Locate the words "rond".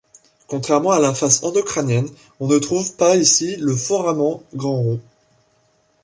4.81-4.99